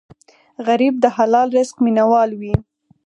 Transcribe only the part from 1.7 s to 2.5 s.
مینه وال